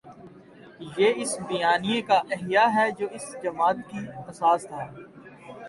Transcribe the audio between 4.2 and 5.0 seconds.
اساس تھا۔